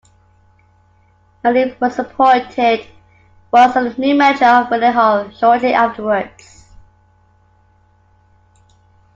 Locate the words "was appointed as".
1.79-3.73